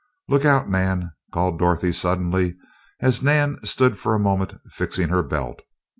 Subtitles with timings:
[0.27, 2.57] "Look out, Nan!" called Dorothy, suddenly,
[3.01, 5.61] as Nan stood for a moment fixing her belt.